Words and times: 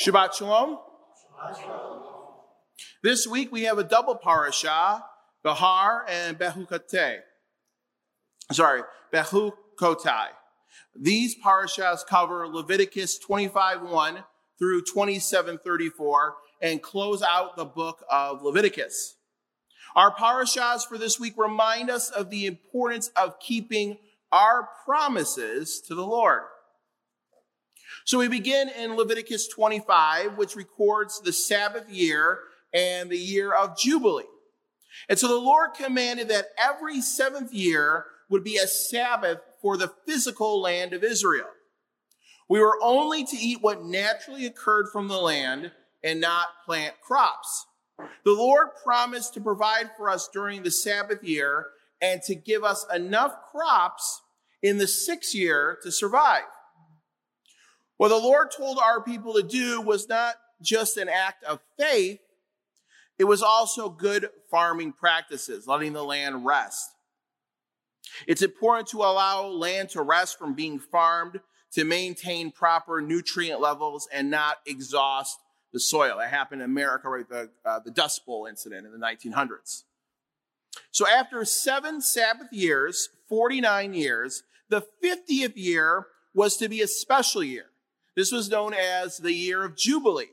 Shabbat 0.00 0.32
Shalom. 0.32 0.78
This 3.02 3.26
week 3.26 3.52
we 3.52 3.64
have 3.64 3.76
a 3.76 3.84
double 3.84 4.14
parasha, 4.14 5.04
Behar 5.42 6.06
and 6.08 6.38
Behukate. 6.38 7.18
Sorry, 8.50 8.80
Bechukotai. 9.12 10.28
These 10.98 11.36
parashas 11.44 12.06
cover 12.06 12.48
Leviticus 12.48 13.18
25:1 13.18 14.24
through 14.58 14.84
27:34 14.84 16.34
and 16.62 16.82
close 16.82 17.22
out 17.22 17.56
the 17.56 17.66
book 17.66 18.02
of 18.10 18.40
Leviticus. 18.42 19.16
Our 19.94 20.14
parashas 20.14 20.86
for 20.86 20.96
this 20.96 21.20
week 21.20 21.34
remind 21.36 21.90
us 21.90 22.08
of 22.08 22.30
the 22.30 22.46
importance 22.46 23.08
of 23.08 23.38
keeping 23.38 23.98
our 24.32 24.66
promises 24.86 25.78
to 25.82 25.94
the 25.94 26.06
Lord. 26.06 26.44
So 28.04 28.18
we 28.18 28.28
begin 28.28 28.68
in 28.68 28.96
Leviticus 28.96 29.48
25, 29.48 30.36
which 30.36 30.56
records 30.56 31.20
the 31.20 31.32
Sabbath 31.32 31.88
year 31.88 32.40
and 32.72 33.10
the 33.10 33.18
year 33.18 33.52
of 33.52 33.78
Jubilee. 33.78 34.24
And 35.08 35.18
so 35.18 35.28
the 35.28 35.34
Lord 35.34 35.74
commanded 35.74 36.28
that 36.28 36.48
every 36.58 37.00
seventh 37.00 37.52
year 37.52 38.06
would 38.28 38.44
be 38.44 38.56
a 38.56 38.66
Sabbath 38.66 39.38
for 39.60 39.76
the 39.76 39.92
physical 40.06 40.60
land 40.60 40.92
of 40.92 41.04
Israel. 41.04 41.48
We 42.48 42.60
were 42.60 42.78
only 42.82 43.24
to 43.24 43.36
eat 43.36 43.62
what 43.62 43.84
naturally 43.84 44.46
occurred 44.46 44.88
from 44.92 45.08
the 45.08 45.20
land 45.20 45.72
and 46.02 46.20
not 46.20 46.46
plant 46.64 46.94
crops. 47.00 47.66
The 48.24 48.32
Lord 48.32 48.68
promised 48.82 49.34
to 49.34 49.40
provide 49.40 49.90
for 49.96 50.08
us 50.08 50.28
during 50.32 50.62
the 50.62 50.70
Sabbath 50.70 51.22
year 51.22 51.66
and 52.00 52.22
to 52.22 52.34
give 52.34 52.64
us 52.64 52.86
enough 52.94 53.36
crops 53.50 54.22
in 54.62 54.78
the 54.78 54.88
sixth 54.88 55.34
year 55.34 55.78
to 55.82 55.92
survive. 55.92 56.44
What 58.00 58.08
the 58.08 58.16
Lord 58.16 58.50
told 58.50 58.78
our 58.78 59.02
people 59.02 59.34
to 59.34 59.42
do 59.42 59.82
was 59.82 60.08
not 60.08 60.36
just 60.62 60.96
an 60.96 61.10
act 61.10 61.44
of 61.44 61.60
faith, 61.78 62.18
it 63.18 63.24
was 63.24 63.42
also 63.42 63.90
good 63.90 64.30
farming 64.50 64.94
practices, 64.94 65.66
letting 65.66 65.92
the 65.92 66.02
land 66.02 66.46
rest. 66.46 66.92
It's 68.26 68.40
important 68.40 68.88
to 68.88 69.02
allow 69.02 69.48
land 69.48 69.90
to 69.90 70.00
rest 70.00 70.38
from 70.38 70.54
being 70.54 70.78
farmed 70.78 71.40
to 71.72 71.84
maintain 71.84 72.50
proper 72.50 73.02
nutrient 73.02 73.60
levels 73.60 74.08
and 74.10 74.30
not 74.30 74.60
exhaust 74.66 75.38
the 75.74 75.78
soil. 75.78 76.16
That 76.20 76.30
happened 76.30 76.62
in 76.62 76.70
America, 76.70 77.06
right? 77.06 77.28
The, 77.28 77.50
uh, 77.66 77.80
the 77.80 77.90
Dust 77.90 78.24
Bowl 78.24 78.46
incident 78.46 78.86
in 78.86 78.98
the 78.98 79.06
1900s. 79.06 79.82
So 80.90 81.06
after 81.06 81.44
seven 81.44 82.00
Sabbath 82.00 82.50
years, 82.50 83.10
49 83.28 83.92
years, 83.92 84.42
the 84.70 84.86
50th 85.04 85.52
year 85.56 86.06
was 86.32 86.56
to 86.56 86.70
be 86.70 86.80
a 86.80 86.86
special 86.86 87.44
year. 87.44 87.66
This 88.16 88.32
was 88.32 88.50
known 88.50 88.74
as 88.74 89.18
the 89.18 89.32
year 89.32 89.64
of 89.64 89.76
Jubilee. 89.76 90.30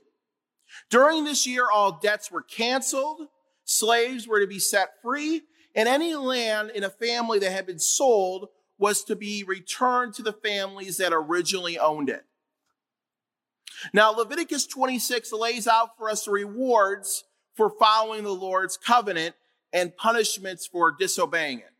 During 0.90 1.24
this 1.24 1.48
year, 1.48 1.66
all 1.72 2.00
debts 2.02 2.32
were 2.32 2.42
canceled, 2.42 3.28
slaves 3.64 4.28
were 4.28 4.40
to 4.40 4.48
be 4.48 4.60
set 4.60 5.02
free, 5.02 5.44
and 5.76 5.88
any 5.88 6.16
land 6.16 6.72
in 6.72 6.84
a 6.84 6.90
family 6.90 7.40
that 7.40 7.52
had 7.52 7.66
been 7.66 7.80
sold 7.80 8.50
was 8.80 9.04
to 9.06 9.16
be 9.16 9.44
returned 9.44 10.14
to 10.16 10.24
the 10.24 10.34
families 10.34 10.98
that 10.98 11.14
originally 11.14 11.80
owned 11.80 12.10
it. 12.10 12.26
Now, 13.94 14.12
Leviticus 14.12 14.66
26 14.66 15.32
lays 15.34 15.68
out 15.68 15.98
for 15.98 16.10
us 16.10 16.26
the 16.26 16.32
rewards 16.32 17.24
for 17.56 17.70
following 17.70 18.24
the 18.24 18.34
Lord's 18.34 18.78
covenant 18.78 19.36
and 19.74 19.96
punishments 19.96 20.66
for 20.66 20.92
disobeying 20.92 21.60
it. 21.60 21.72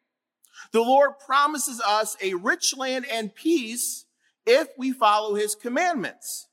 The 0.72 0.82
Lord 0.82 1.20
promises 1.24 1.82
us 1.82 2.18
a 2.22 2.34
rich 2.34 2.76
land 2.76 3.06
and 3.12 3.34
peace 3.34 4.06
if 4.48 4.70
we 4.78 4.92
follow 4.92 5.36
his 5.36 5.54
commandments. 5.54 6.48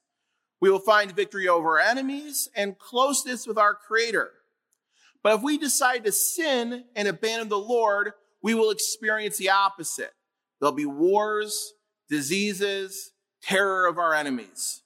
We 0.60 0.70
will 0.70 0.80
find 0.80 1.12
victory 1.12 1.48
over 1.48 1.78
our 1.78 1.86
enemies 1.86 2.48
and 2.54 2.78
closeness 2.78 3.46
with 3.46 3.56
our 3.56 3.74
Creator. 3.74 4.30
But 5.22 5.36
if 5.36 5.42
we 5.42 5.56
decide 5.56 6.04
to 6.04 6.12
sin 6.12 6.84
and 6.94 7.08
abandon 7.08 7.48
the 7.48 7.58
Lord, 7.58 8.12
we 8.42 8.52
will 8.54 8.70
experience 8.70 9.38
the 9.38 9.50
opposite. 9.50 10.12
There'll 10.60 10.74
be 10.74 10.86
wars, 10.86 11.72
diseases, 12.10 13.12
terror 13.42 13.86
of 13.86 13.98
our 13.98 14.14
enemies. 14.14 14.82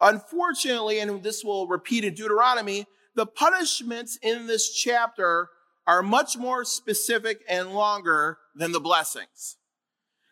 Unfortunately, 0.00 0.98
and 0.98 1.22
this 1.22 1.44
will 1.44 1.68
repeat 1.68 2.04
in 2.04 2.14
Deuteronomy, 2.14 2.86
the 3.14 3.26
punishments 3.26 4.18
in 4.22 4.46
this 4.46 4.72
chapter 4.72 5.48
are 5.86 6.02
much 6.02 6.36
more 6.36 6.64
specific 6.64 7.42
and 7.48 7.72
longer 7.72 8.38
than 8.54 8.72
the 8.72 8.80
blessings. 8.80 9.56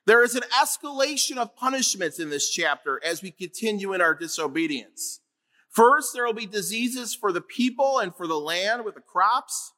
There 0.07 0.23
is 0.23 0.35
an 0.35 0.43
escalation 0.61 1.39
of 1.39 1.57
punishments 1.57 2.19
in 2.19 2.29
this 2.31 2.51
chapter 2.51 3.01
as 3.05 3.23
we 3.23 3.31
continue 3.31 3.95
in 3.95 4.01
our 4.01 4.15
disobedience. 4.15 5.21
First, 5.71 6.13
there 6.13 6.27
will 6.27 6.35
be 6.35 6.47
diseases 6.47 7.15
for 7.15 7.33
the 7.33 7.41
people 7.41 7.99
and 7.99 8.15
for 8.15 8.27
the 8.27 8.39
land 8.39 8.85
with 8.85 8.95
the 8.95 9.01
crops. 9.01 9.73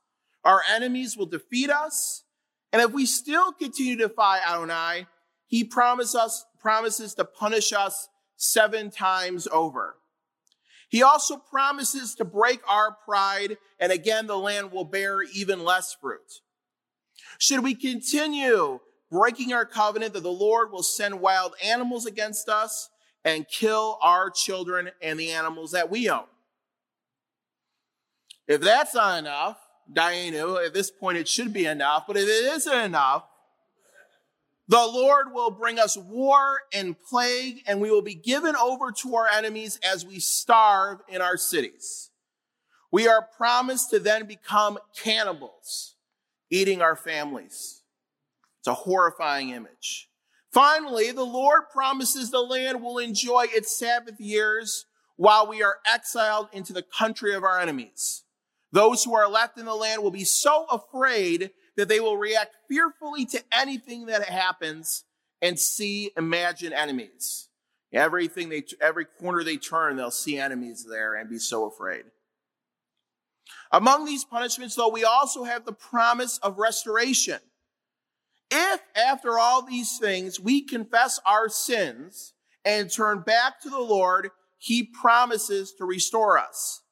Our 0.45 0.63
enemies 0.71 1.17
will 1.17 1.27
defeat 1.27 1.71
us. 1.71 2.25
And 2.73 2.83
if 2.83 2.93
we 2.93 3.07
still 3.07 3.53
continue 3.53 3.97
to 3.97 4.09
defy 4.09 4.41
Adonai, 4.41 5.07
he 5.47 5.65
promise 5.65 6.15
us, 6.15 6.45
promises 6.61 7.15
to 7.15 7.25
punish 7.25 7.73
us 7.73 8.09
seven 8.37 8.91
times 8.91 9.47
over. 9.51 9.97
He 10.89 11.03
also 11.03 11.37
promises 11.37 12.15
to 12.17 12.25
break 12.25 12.61
our 12.69 12.97
pride, 13.05 13.57
and 13.79 13.91
again, 13.91 14.27
the 14.27 14.37
land 14.37 14.73
will 14.73 14.85
bear 14.85 15.23
even 15.23 15.65
less 15.65 15.95
fruit. 15.95 16.41
Should 17.39 17.65
we 17.65 17.75
continue 17.75 18.81
breaking 19.11 19.53
our 19.53 19.65
covenant 19.65 20.15
that 20.15 20.23
the 20.23 20.31
Lord 20.31 20.73
will 20.73 20.83
send 20.83 21.21
wild 21.21 21.55
animals 21.65 22.07
against 22.07 22.49
us 22.49 22.91
and 23.25 23.49
kill 23.49 23.99
our 24.03 24.31
children 24.31 24.91
and 25.03 25.19
the 25.19 25.31
animals 25.31 25.73
that 25.73 25.91
we 25.91 26.09
own? 26.09 26.25
If 28.47 28.61
that's 28.61 28.95
not 28.95 29.19
enough, 29.19 29.59
Dayenu, 29.93 30.65
at 30.65 30.75
this 30.75 30.91
point 30.91 31.19
it 31.19 31.29
should 31.29 31.53
be 31.53 31.67
enough, 31.67 32.05
but 32.07 32.17
if 32.17 32.25
it 32.25 32.55
isn't 32.55 32.79
enough, 32.79 33.25
the 34.69 34.79
Lord 34.79 35.33
will 35.33 35.51
bring 35.51 35.79
us 35.79 35.97
war 35.97 36.63
and 36.73 36.97
plague, 36.99 37.63
and 37.69 37.81
we 37.81 37.91
will 37.91 38.03
be 38.03 38.17
given 38.17 38.57
over 38.57 38.91
to 38.91 39.15
our 39.15 39.29
enemies 39.29 39.79
as 39.83 40.05
we 40.05 40.19
starve 40.19 40.99
in 41.09 41.23
our 41.23 41.37
cities. 41.37 42.11
We 42.91 43.07
are 43.07 43.23
promised 43.37 43.91
to 43.91 44.01
then 44.01 44.27
become 44.27 44.79
cannibals, 44.97 45.95
eating 46.51 46.83
our 46.83 46.97
families. 46.97 47.83
It's 48.67 48.81
a 48.81 48.83
horrifying 48.83 49.51
image. 49.51 50.09
Finally, 50.53 51.13
the 51.13 51.23
Lord 51.23 51.69
promises 51.73 52.33
the 52.33 52.41
land 52.41 52.83
will 52.83 52.99
enjoy 52.99 53.45
its 53.51 53.79
Sabbath 53.79 54.19
years 54.19 54.87
while 55.15 55.47
we 55.47 55.63
are 55.63 55.77
exiled 55.87 56.49
into 56.53 56.73
the 56.73 56.83
country 56.83 57.33
of 57.33 57.45
our 57.45 57.61
enemies. 57.61 58.25
Those 58.73 59.05
who 59.05 59.15
are 59.15 59.31
left 59.31 59.57
in 59.57 59.67
the 59.67 59.75
land 59.77 60.03
will 60.03 60.11
be 60.11 60.25
so 60.25 60.67
afraid 60.69 61.53
that 61.77 61.87
they 61.87 62.01
will 62.01 62.17
react 62.17 62.57
fearfully 62.69 63.25
to 63.27 63.45
anything 63.53 64.07
that 64.07 64.25
happens 64.25 65.05
and 65.41 65.61
see, 65.61 66.11
imagine 66.17 66.73
enemies. 66.73 67.49
Everything 67.93 68.49
they, 68.49 68.65
every 68.81 69.05
corner 69.05 69.45
they 69.45 69.59
turn, 69.59 69.95
they'll 69.95 70.11
see 70.11 70.39
enemies 70.39 70.85
there 70.91 71.15
and 71.15 71.31
be 71.31 71.39
so 71.39 71.67
afraid. 71.67 72.03
Among 73.71 74.07
these 74.07 74.25
punishments, 74.25 74.75
though, 74.75 74.89
we 74.89 75.05
also 75.05 75.45
have 75.45 75.65
the 75.65 75.73
promise 75.73 76.39
of 76.39 76.59
restoration. 76.59 77.39
If 78.51 78.81
after 78.95 79.39
all 79.39 79.63
these 79.63 79.99
things 79.99 80.39
we 80.39 80.63
confess 80.63 81.19
our 81.27 81.49
sins 81.49 82.35
and 82.65 82.91
turn 82.91 83.21
back 83.21 83.61
to 83.63 83.71
the 83.71 83.81
Lord, 83.81 84.31
he 84.59 84.83
promises 84.83 85.73
to 85.79 85.85
restore 85.85 86.39
us. 86.39 86.83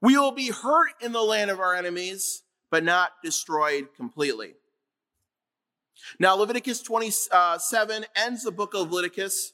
We 0.00 0.16
will 0.16 0.32
be 0.32 0.50
hurt 0.50 0.92
in 1.00 1.12
the 1.12 1.22
land 1.22 1.50
of 1.50 1.60
our 1.60 1.74
enemies, 1.74 2.42
but 2.70 2.84
not 2.84 3.12
destroyed 3.22 3.88
completely. 3.96 4.54
Now, 6.18 6.34
Leviticus 6.36 6.80
27 6.82 8.06
ends 8.16 8.44
the 8.44 8.50
book 8.50 8.74
of 8.74 8.90
Leviticus 8.90 9.52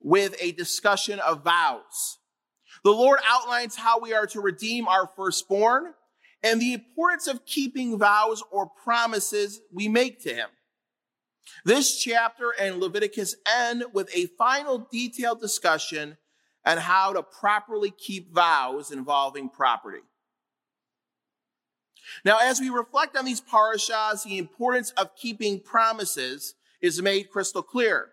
with 0.00 0.36
a 0.40 0.52
discussion 0.52 1.18
of 1.20 1.42
vows. 1.42 2.18
The 2.84 2.92
Lord 2.92 3.18
outlines 3.28 3.76
how 3.76 3.98
we 3.98 4.14
are 4.14 4.26
to 4.28 4.40
redeem 4.40 4.86
our 4.86 5.10
firstborn 5.16 5.94
and 6.42 6.60
the 6.60 6.74
importance 6.74 7.26
of 7.26 7.44
keeping 7.44 7.98
vows 7.98 8.42
or 8.52 8.66
promises 8.84 9.60
we 9.72 9.88
make 9.88 10.22
to 10.22 10.34
Him. 10.34 10.48
This 11.64 12.00
chapter 12.02 12.50
and 12.58 12.80
Leviticus 12.80 13.36
end 13.46 13.84
with 13.92 14.14
a 14.14 14.26
final 14.38 14.88
detailed 14.90 15.40
discussion 15.40 16.16
on 16.64 16.78
how 16.78 17.12
to 17.12 17.22
properly 17.22 17.90
keep 17.90 18.32
vows 18.32 18.90
involving 18.90 19.48
property. 19.48 20.02
Now, 22.24 22.38
as 22.38 22.60
we 22.60 22.70
reflect 22.70 23.16
on 23.16 23.24
these 23.24 23.40
parashas, 23.40 24.24
the 24.24 24.38
importance 24.38 24.90
of 24.92 25.16
keeping 25.16 25.60
promises 25.60 26.54
is 26.80 27.02
made 27.02 27.30
crystal 27.30 27.62
clear. 27.62 28.08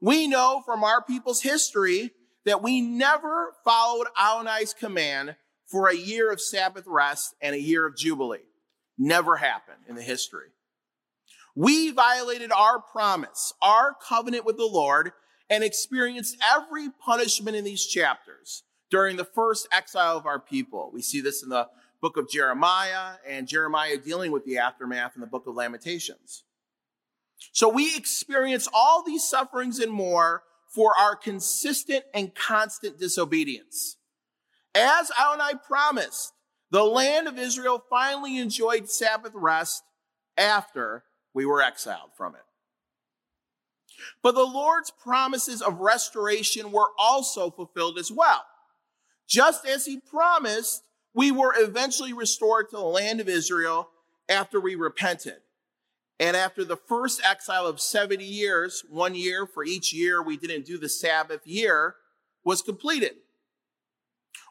We 0.00 0.26
know 0.26 0.62
from 0.64 0.82
our 0.82 1.02
people's 1.02 1.42
history 1.42 2.10
that 2.44 2.62
we 2.62 2.80
never 2.80 3.54
followed 3.64 4.08
Adonai's 4.20 4.74
command 4.74 5.36
for 5.66 5.88
a 5.88 5.96
year 5.96 6.32
of 6.32 6.40
Sabbath 6.40 6.84
rest 6.86 7.34
and 7.40 7.54
a 7.54 7.60
year 7.60 7.86
of 7.86 7.96
Jubilee. 7.96 8.40
Never 8.98 9.36
happened 9.36 9.84
in 9.88 9.94
the 9.94 10.02
history. 10.02 10.48
We 11.54 11.90
violated 11.90 12.50
our 12.50 12.80
promise, 12.80 13.52
our 13.60 13.94
covenant 13.94 14.44
with 14.44 14.56
the 14.56 14.64
Lord, 14.66 15.12
and 15.50 15.62
experienced 15.62 16.36
every 16.42 16.88
punishment 16.90 17.56
in 17.56 17.64
these 17.64 17.84
chapters 17.84 18.62
during 18.90 19.16
the 19.16 19.24
first 19.24 19.68
exile 19.70 20.16
of 20.16 20.26
our 20.26 20.38
people. 20.38 20.90
We 20.92 21.02
see 21.02 21.20
this 21.20 21.42
in 21.42 21.50
the 21.50 21.68
book 22.00 22.16
of 22.16 22.28
Jeremiah 22.28 23.16
and 23.28 23.46
Jeremiah 23.46 23.96
dealing 23.98 24.32
with 24.32 24.44
the 24.44 24.58
aftermath 24.58 25.12
in 25.14 25.20
the 25.20 25.26
book 25.26 25.46
of 25.46 25.54
Lamentations. 25.54 26.44
So 27.52 27.68
we 27.68 27.96
experience 27.96 28.68
all 28.72 29.02
these 29.02 29.28
sufferings 29.28 29.78
and 29.78 29.92
more 29.92 30.42
for 30.68 30.92
our 30.98 31.16
consistent 31.16 32.04
and 32.14 32.34
constant 32.34 32.98
disobedience. 32.98 33.96
As 34.74 35.10
Adonai 35.20 35.58
promised, 35.66 36.32
the 36.70 36.84
land 36.84 37.28
of 37.28 37.38
Israel 37.38 37.84
finally 37.90 38.38
enjoyed 38.38 38.88
Sabbath 38.88 39.32
rest 39.34 39.82
after 40.38 41.04
we 41.34 41.46
were 41.46 41.62
exiled 41.62 42.10
from 42.16 42.34
it. 42.34 42.42
But 44.22 44.34
the 44.34 44.44
Lord's 44.44 44.90
promises 44.90 45.62
of 45.62 45.80
restoration 45.80 46.72
were 46.72 46.90
also 46.98 47.50
fulfilled 47.50 47.98
as 47.98 48.10
well. 48.10 48.44
Just 49.28 49.66
as 49.66 49.86
he 49.86 49.98
promised, 49.98 50.82
we 51.14 51.30
were 51.30 51.54
eventually 51.56 52.12
restored 52.12 52.68
to 52.70 52.76
the 52.76 52.82
land 52.82 53.20
of 53.20 53.28
Israel 53.28 53.88
after 54.28 54.60
we 54.60 54.74
repented. 54.74 55.38
And 56.18 56.36
after 56.36 56.64
the 56.64 56.76
first 56.76 57.20
exile 57.24 57.66
of 57.66 57.80
70 57.80 58.24
years, 58.24 58.84
one 58.88 59.14
year 59.14 59.46
for 59.46 59.64
each 59.64 59.92
year 59.92 60.22
we 60.22 60.36
didn't 60.36 60.66
do 60.66 60.78
the 60.78 60.88
Sabbath 60.88 61.46
year, 61.46 61.96
was 62.44 62.62
completed. 62.62 63.12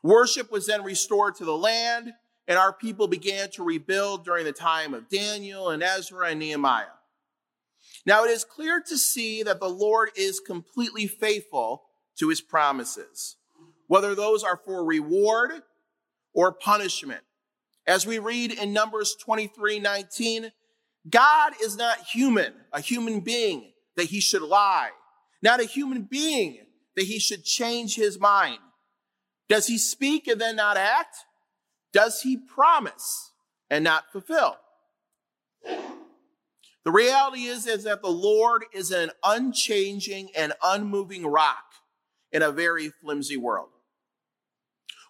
Worship 0.04 0.52
was 0.52 0.68
then 0.68 0.84
restored 0.84 1.36
to 1.36 1.46
the 1.46 1.56
land, 1.56 2.14
and 2.52 2.60
our 2.60 2.74
people 2.74 3.08
began 3.08 3.50
to 3.50 3.64
rebuild 3.64 4.26
during 4.26 4.44
the 4.44 4.52
time 4.52 4.94
of 4.94 5.08
Daniel 5.08 5.70
and 5.70 5.82
Ezra 5.82 6.32
and 6.32 6.40
Nehemiah. 6.42 6.98
Now 8.06 8.26
it 8.26 8.30
is 8.30 8.44
clear 8.44 8.82
to 8.88 8.98
see 8.98 9.42
that 9.44 9.62
the 9.62 9.70
Lord 9.70 10.10
is 10.18 10.42
completely 10.42 11.08
faithful 11.08 11.84
to 12.20 12.28
his 12.28 12.42
promises, 12.42 13.38
whether 13.88 14.16
those 14.16 14.44
are 14.44 14.58
for 14.58 14.84
reward 14.84 15.62
or 16.34 16.52
punishment. 16.52 17.22
As 17.88 18.06
we 18.06 18.20
read 18.20 18.52
in 18.52 18.74
Numbers 18.74 19.16
23 19.16 19.80
19, 19.80 20.52
God 21.10 21.54
is 21.64 21.78
not 21.78 22.00
human, 22.00 22.52
a 22.74 22.82
human 22.82 23.22
being 23.22 23.72
that 23.96 24.08
he 24.08 24.20
should 24.20 24.42
lie, 24.42 24.90
not 25.42 25.62
a 25.62 25.66
human 25.66 26.02
being 26.02 26.58
that 26.98 27.06
he 27.06 27.18
should 27.18 27.46
change 27.46 27.96
his 27.96 28.20
mind. 28.20 28.60
Does 29.48 29.68
he 29.68 29.78
speak 29.78 30.28
and 30.28 30.42
then 30.42 30.58
not 30.58 30.76
act? 30.76 31.16
Does 31.94 32.22
he 32.22 32.38
promise 32.38 33.32
and 33.70 33.84
not 33.84 34.12
fulfill? 34.12 34.58
The 36.84 36.92
reality 36.92 37.44
is, 37.44 37.68
is 37.68 37.84
that 37.84 38.02
the 38.02 38.10
Lord 38.10 38.66
is 38.74 38.92
an 38.92 39.12
unchanging 39.24 40.30
and 40.36 40.54
unmoving 40.64 41.28
rock 41.28 41.66
in 42.32 42.42
a 42.42 42.52
very 42.52 42.90
flimsy 42.90 43.38
world. 43.38 43.70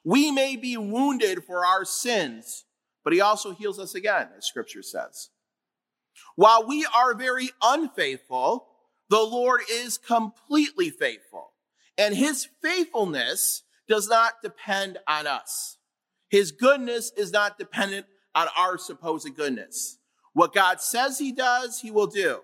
We 0.03 0.31
may 0.31 0.55
be 0.55 0.75
wounded 0.77 1.43
for 1.45 1.65
our 1.65 1.85
sins, 1.85 2.65
but 3.03 3.13
he 3.13 3.21
also 3.21 3.53
heals 3.53 3.79
us 3.79 3.95
again, 3.95 4.29
as 4.37 4.45
scripture 4.45 4.81
says. 4.81 5.29
While 6.35 6.67
we 6.67 6.85
are 6.93 7.13
very 7.13 7.51
unfaithful, 7.61 8.67
the 9.09 9.21
Lord 9.21 9.61
is 9.69 9.97
completely 9.97 10.89
faithful. 10.89 11.51
And 11.97 12.15
his 12.15 12.47
faithfulness 12.61 13.63
does 13.87 14.09
not 14.09 14.41
depend 14.41 14.97
on 15.07 15.27
us. 15.27 15.77
His 16.31 16.53
goodness 16.53 17.11
is 17.17 17.33
not 17.33 17.59
dependent 17.59 18.05
on 18.33 18.47
our 18.57 18.77
supposed 18.77 19.35
goodness. 19.35 19.99
What 20.31 20.53
God 20.53 20.79
says 20.79 21.19
he 21.19 21.33
does, 21.33 21.81
he 21.81 21.91
will 21.91 22.07
do. 22.07 22.39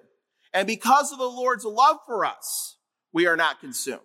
And 0.53 0.67
because 0.67 1.13
of 1.13 1.19
the 1.19 1.23
Lord's 1.23 1.63
love 1.63 1.99
for 2.05 2.25
us, 2.25 2.77
we 3.13 3.27
are 3.27 3.37
not 3.37 3.61
consumed. 3.61 4.01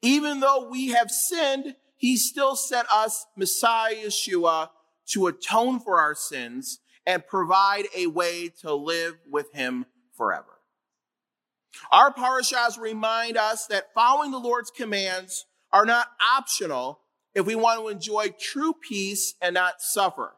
Even 0.00 0.38
though 0.38 0.68
we 0.70 0.88
have 0.88 1.10
sinned, 1.10 1.74
he 1.96 2.16
still 2.16 2.54
sent 2.54 2.86
us 2.92 3.26
Messiah 3.36 3.96
Yeshua 3.96 4.68
to 5.08 5.26
atone 5.26 5.80
for 5.80 5.98
our 5.98 6.14
sins 6.14 6.78
and 7.04 7.26
provide 7.26 7.86
a 7.96 8.06
way 8.06 8.48
to 8.60 8.72
live 8.72 9.14
with 9.28 9.52
him 9.52 9.86
forever. 10.16 10.60
Our 11.90 12.14
parashas 12.14 12.78
remind 12.78 13.36
us 13.36 13.66
that 13.66 13.92
following 13.92 14.30
the 14.30 14.38
Lord's 14.38 14.70
commands 14.70 15.46
are 15.72 15.84
not 15.84 16.06
optional 16.22 17.00
if 17.34 17.46
we 17.46 17.54
want 17.54 17.80
to 17.80 17.88
enjoy 17.88 18.28
true 18.38 18.74
peace 18.86 19.34
and 19.40 19.54
not 19.54 19.80
suffer. 19.80 20.34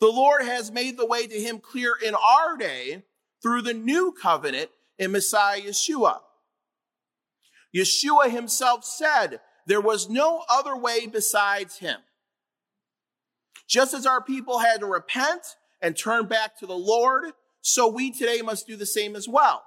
The 0.00 0.08
Lord 0.08 0.42
has 0.42 0.72
made 0.72 0.96
the 0.96 1.06
way 1.06 1.26
to 1.26 1.40
him 1.40 1.58
clear 1.58 1.94
in 2.04 2.14
our 2.14 2.56
day 2.56 3.04
through 3.42 3.62
the 3.62 3.74
new 3.74 4.12
covenant 4.20 4.70
in 4.98 5.12
Messiah 5.12 5.60
Yeshua. 5.60 6.20
Yeshua 7.74 8.30
himself 8.30 8.84
said, 8.84 9.40
there 9.66 9.80
was 9.80 10.08
no 10.08 10.44
other 10.50 10.76
way 10.76 11.06
besides 11.06 11.78
him. 11.78 11.98
Just 13.68 13.94
as 13.94 14.06
our 14.06 14.22
people 14.22 14.58
had 14.58 14.80
to 14.80 14.86
repent 14.86 15.56
and 15.80 15.96
turn 15.96 16.26
back 16.26 16.58
to 16.58 16.66
the 16.66 16.74
Lord, 16.74 17.26
so 17.60 17.86
we 17.88 18.10
today 18.10 18.42
must 18.42 18.66
do 18.66 18.76
the 18.76 18.86
same 18.86 19.14
as 19.16 19.28
well. 19.28 19.62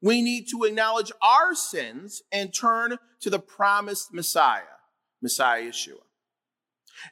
We 0.00 0.22
need 0.22 0.46
to 0.50 0.64
acknowledge 0.64 1.12
our 1.20 1.54
sins 1.54 2.22
and 2.32 2.54
turn 2.54 2.98
to 3.20 3.30
the 3.30 3.38
promised 3.38 4.14
Messiah, 4.14 4.62
Messiah 5.22 5.62
Yeshua. 5.62 6.02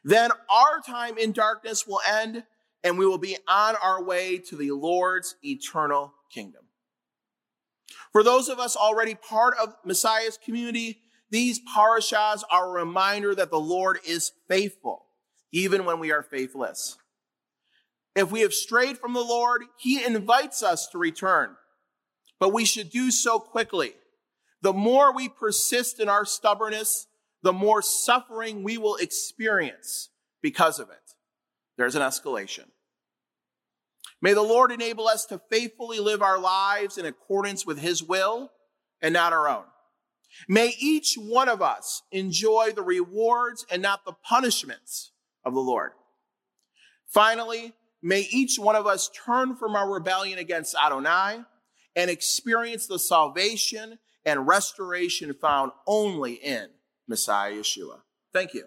Then 0.04 0.30
our 0.50 0.80
time 0.86 1.18
in 1.18 1.32
darkness 1.32 1.86
will 1.86 2.00
end 2.08 2.44
and 2.84 2.98
we 2.98 3.06
will 3.06 3.18
be 3.18 3.36
on 3.48 3.74
our 3.82 4.02
way 4.02 4.38
to 4.38 4.56
the 4.56 4.70
Lord's 4.70 5.34
eternal 5.44 6.12
kingdom. 6.30 6.62
For 8.12 8.22
those 8.22 8.48
of 8.48 8.58
us 8.58 8.76
already 8.76 9.14
part 9.14 9.54
of 9.60 9.74
Messiah's 9.84 10.38
community, 10.42 11.00
these 11.30 11.60
parashas 11.60 12.42
are 12.50 12.68
a 12.68 12.80
reminder 12.84 13.34
that 13.34 13.50
the 13.50 13.60
Lord 13.60 13.98
is 14.06 14.32
faithful, 14.48 15.06
even 15.52 15.84
when 15.84 15.98
we 15.98 16.12
are 16.12 16.22
faithless. 16.22 16.96
If 18.14 18.30
we 18.30 18.40
have 18.40 18.54
strayed 18.54 18.98
from 18.98 19.12
the 19.12 19.20
Lord, 19.20 19.62
he 19.78 20.04
invites 20.04 20.62
us 20.62 20.88
to 20.88 20.98
return, 20.98 21.56
but 22.40 22.52
we 22.52 22.64
should 22.64 22.90
do 22.90 23.10
so 23.10 23.38
quickly. 23.38 23.92
The 24.62 24.72
more 24.72 25.14
we 25.14 25.28
persist 25.28 26.00
in 26.00 26.08
our 26.08 26.24
stubbornness, 26.24 27.06
the 27.42 27.52
more 27.52 27.82
suffering 27.82 28.62
we 28.62 28.78
will 28.78 28.96
experience 28.96 30.10
because 30.42 30.78
of 30.78 30.90
it. 30.90 31.14
There's 31.76 31.94
an 31.94 32.02
escalation. 32.02 32.64
May 34.20 34.32
the 34.32 34.42
Lord 34.42 34.72
enable 34.72 35.06
us 35.06 35.24
to 35.26 35.40
faithfully 35.50 36.00
live 36.00 36.22
our 36.22 36.38
lives 36.38 36.98
in 36.98 37.06
accordance 37.06 37.64
with 37.64 37.78
his 37.78 38.02
will 38.02 38.50
and 39.00 39.12
not 39.12 39.32
our 39.32 39.48
own. 39.48 39.64
May 40.48 40.74
each 40.78 41.14
one 41.16 41.48
of 41.48 41.62
us 41.62 42.02
enjoy 42.10 42.72
the 42.74 42.82
rewards 42.82 43.64
and 43.70 43.80
not 43.80 44.04
the 44.04 44.12
punishments 44.12 45.12
of 45.44 45.54
the 45.54 45.60
Lord. 45.60 45.92
Finally, 47.08 47.72
may 48.02 48.26
each 48.30 48.58
one 48.58 48.76
of 48.76 48.86
us 48.86 49.10
turn 49.24 49.56
from 49.56 49.74
our 49.74 49.90
rebellion 49.90 50.38
against 50.38 50.76
Adonai 50.76 51.42
and 51.96 52.10
experience 52.10 52.86
the 52.86 52.98
salvation 52.98 53.98
and 54.24 54.46
restoration 54.46 55.32
found 55.32 55.72
only 55.86 56.34
in 56.34 56.68
Messiah 57.08 57.52
Yeshua. 57.52 58.02
Thank 58.32 58.54
you. 58.54 58.64